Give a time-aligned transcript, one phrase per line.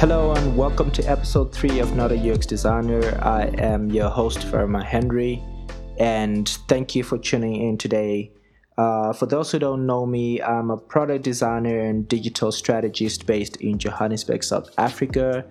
[0.00, 3.18] Hello and welcome to episode 3 of Not a UX Designer.
[3.22, 5.44] I am your host, Verma Henry,
[5.98, 8.32] and thank you for tuning in today.
[8.78, 13.56] Uh, for those who don't know me, I'm a product designer and digital strategist based
[13.56, 15.44] in Johannesburg, South Africa,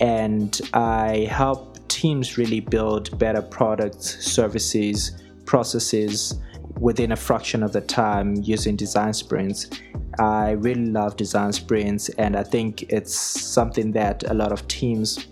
[0.00, 6.34] and I help teams really build better products, services, processes
[6.80, 9.70] within a fraction of the time using design sprints.
[10.18, 15.26] I really love design sprints, and I think it's something that a lot of teams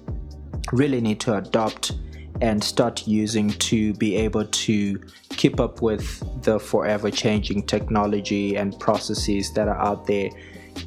[0.73, 1.93] really need to adopt
[2.41, 8.79] and start using to be able to keep up with the forever changing technology and
[8.81, 10.29] processes that are out there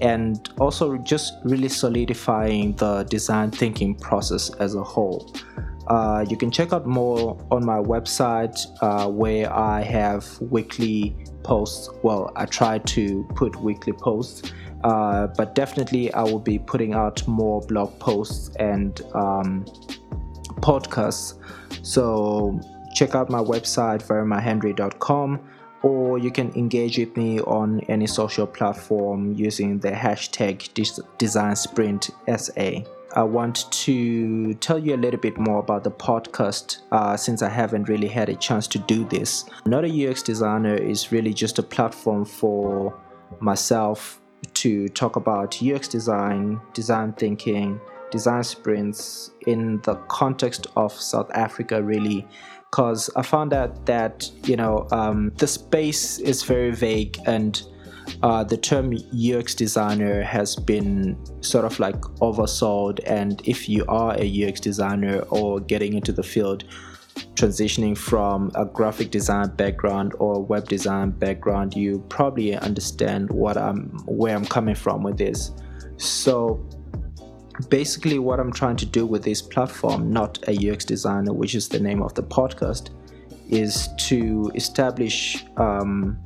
[0.01, 5.34] and also just really solidifying the design thinking process as a whole.
[5.87, 11.15] Uh, you can check out more on my website uh, where I have weekly
[11.45, 11.90] posts.
[12.02, 14.52] Well, I try to put weekly posts,
[14.84, 19.66] uh, but definitely I will be putting out more blog posts and um,
[20.59, 21.35] podcasts.
[21.85, 22.60] So
[22.96, 25.40] check out my website, vermahenry.com,
[25.84, 30.74] or you can engage with me on any social platform using the hashtag
[31.20, 32.70] Design Sprint SA.
[33.16, 37.48] I want to tell you a little bit more about the podcast uh, since I
[37.48, 39.46] haven't really had a chance to do this.
[39.66, 42.93] Not a UX designer is really just a platform for
[43.40, 44.21] myself
[44.55, 47.80] to talk about UX design, design thinking,
[48.12, 52.27] design sprints in the context of South Africa, really.
[52.70, 57.62] Because I found out that, you know, um, the space is very vague and
[58.23, 62.99] uh, the term UX designer has been sort of like oversold.
[63.05, 66.66] And if you are a UX designer or getting into the field,
[67.35, 73.89] transitioning from a graphic design background or web design background, you probably understand what I'm
[74.06, 75.51] where I'm coming from with this.
[75.97, 76.67] So
[77.69, 81.69] basically what I'm trying to do with this platform, not a UX designer, which is
[81.69, 82.90] the name of the podcast,
[83.50, 86.18] is to establish um,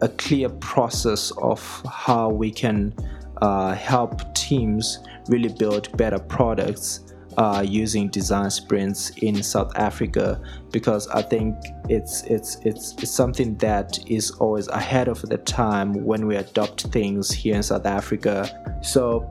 [0.00, 1.60] a clear process of
[1.90, 2.94] how we can
[3.42, 7.00] uh, help teams really build better products
[7.36, 10.40] uh, using design sprints in South Africa
[10.70, 11.56] because I think
[11.88, 16.82] it's, it's it's it's something that is always ahead of the time when we adopt
[16.92, 18.78] things here in South Africa.
[18.82, 19.28] So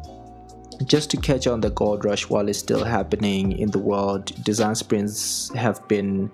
[0.85, 4.75] just to catch on the gold rush while it's still happening in the world, design
[4.75, 6.29] sprints have been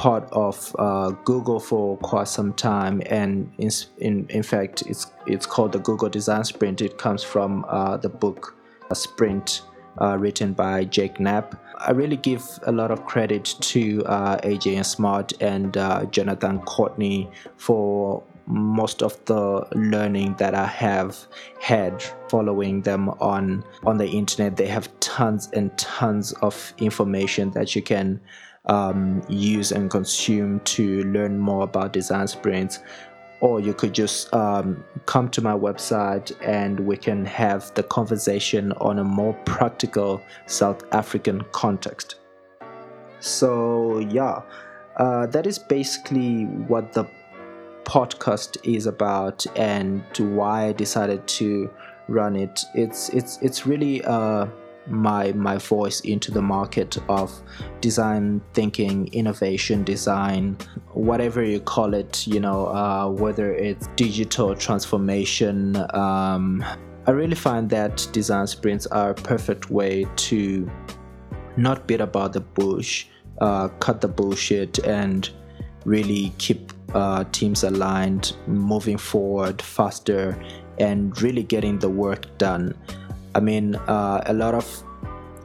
[0.00, 5.44] part of uh, Google for quite some time, and in, in, in fact, it's it's
[5.44, 6.80] called the Google Design Sprint.
[6.80, 8.56] It comes from uh, the book
[8.90, 9.60] a Sprint,
[10.00, 11.54] uh, written by Jake Knapp.
[11.76, 16.60] I really give a lot of credit to uh, AJ and Smart and uh, Jonathan
[16.60, 21.26] Courtney for most of the learning that I have
[21.60, 24.56] had following them on on the internet.
[24.56, 28.18] They have tons and tons of information that you can
[28.66, 32.80] um, use and consume to learn more about design sprints
[33.40, 38.72] or you could just um, come to my website and we can have the conversation
[38.72, 42.16] on a more practical South African context.
[43.20, 44.42] So, yeah,
[44.96, 47.06] uh, that is basically what the
[47.84, 51.70] podcast is about and why I decided to
[52.08, 52.62] run it.
[52.74, 54.46] It's it's it's really uh,
[54.90, 57.32] my my voice into the market of
[57.80, 60.56] design thinking innovation design
[60.92, 66.64] whatever you call it you know uh, whether it's digital transformation um,
[67.06, 70.68] i really find that design sprints are a perfect way to
[71.56, 73.06] not beat about the bush
[73.40, 75.30] uh, cut the bullshit and
[75.84, 80.36] really keep uh, teams aligned moving forward faster
[80.78, 82.74] and really getting the work done
[83.34, 84.82] I mean, uh, a lot of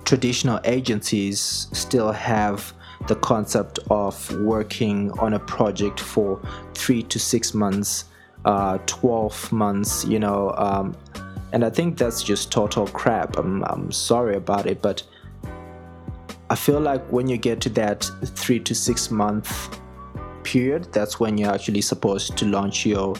[0.05, 2.73] traditional agencies still have
[3.07, 6.41] the concept of working on a project for
[6.73, 8.05] three to six months,
[8.45, 10.95] uh, 12 months, you know, um,
[11.51, 13.37] and I think that's just total crap.
[13.37, 15.03] I'm, I'm sorry about it, but
[16.49, 19.79] I feel like when you get to that three to six month
[20.43, 23.15] period, that's when you're actually supposed to launch your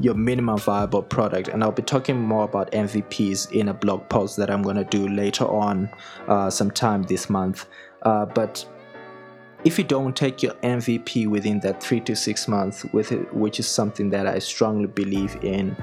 [0.00, 1.48] your minimum viable product.
[1.48, 4.84] And I'll be talking more about MVPs in a blog post that I'm going to
[4.84, 5.90] do later on
[6.28, 7.66] uh, sometime this month.
[8.02, 8.64] Uh, but
[9.64, 13.58] if you don't take your MVP within that three to six months, with it, which
[13.58, 15.76] is something that I strongly believe in,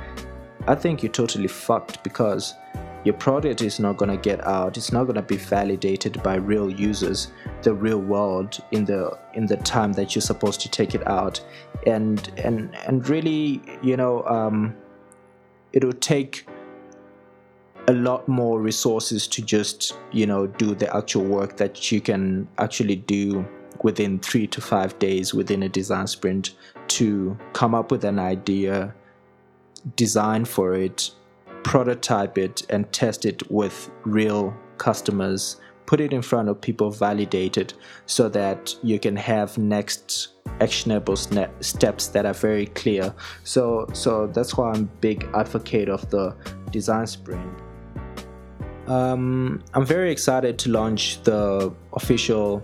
[0.68, 2.54] I think you're totally fucked because
[3.04, 4.78] your product is not going to get out.
[4.78, 9.46] It's not going to be validated by real users the real world in the in
[9.46, 11.42] the time that you're supposed to take it out.
[11.86, 14.76] And and and really you know um,
[15.74, 16.48] it will take
[17.88, 22.48] a lot more resources to just you know do the actual work that you can
[22.58, 23.46] actually do
[23.82, 26.52] within three to five days within a design sprint
[26.88, 28.94] to come up with an idea
[29.98, 31.12] design for it
[31.64, 37.58] prototype it and test it with real customers put it in front of people validate
[37.58, 37.74] it
[38.06, 40.30] so that you can have next
[40.62, 43.14] actionable steps that are very clear.
[43.44, 46.36] So so that's why i'm big advocate of the
[46.72, 47.62] design sprint.
[48.88, 52.62] Um, i'm very excited to launch the official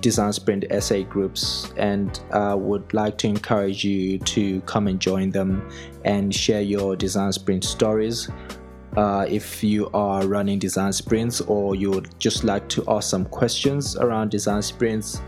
[0.00, 5.30] design sprint SA groups and uh, would like to encourage you to come and join
[5.30, 5.68] them
[6.04, 8.28] and share your design sprint stories
[8.96, 13.24] uh, if you are running design sprints or you would just like to ask some
[13.24, 15.20] questions around design sprints,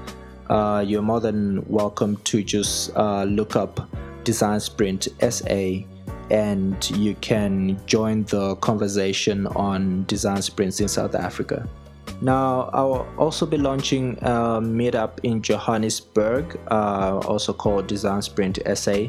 [0.51, 3.89] uh, you're more than welcome to just uh, look up
[4.23, 5.79] Design Sprint SA
[6.31, 11.69] and you can join the conversation on design sprints in South Africa.
[12.21, 19.07] Now, I'll also be launching a meetup in Johannesburg, uh, also called Design Sprint SA.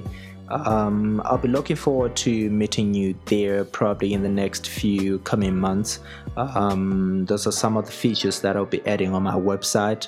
[0.49, 5.55] Um, I'll be looking forward to meeting you there probably in the next few coming
[5.57, 5.99] months.
[6.37, 10.07] Um, those are some of the features that I'll be adding on my website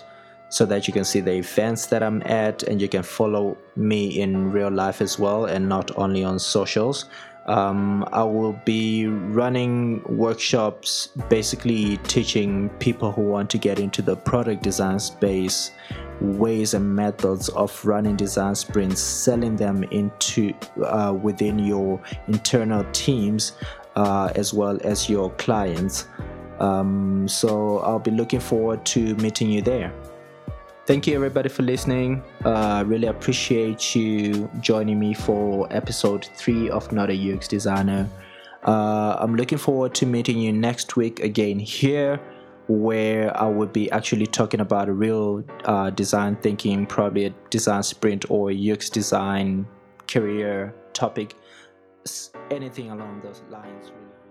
[0.50, 4.20] so that you can see the events that I'm at and you can follow me
[4.20, 7.06] in real life as well and not only on socials.
[7.50, 14.16] Um, I will be running workshops basically teaching people who want to get into the
[14.16, 15.72] product design space
[16.22, 20.54] ways and methods of running design sprints, selling them into
[20.84, 23.54] uh, within your internal teams
[23.96, 26.08] uh, as well as your clients.
[26.60, 29.92] Um, so I'll be looking forward to meeting you there.
[30.90, 32.24] Thank you everybody for listening.
[32.44, 38.10] Uh, I really appreciate you joining me for episode three of Not a UX Designer.
[38.66, 42.20] Uh, I'm looking forward to meeting you next week again here
[42.68, 47.84] where I will be actually talking about a real uh, design thinking, probably a design
[47.84, 49.68] sprint or UX design
[50.08, 51.36] career topic,
[52.50, 54.29] anything along those lines, really.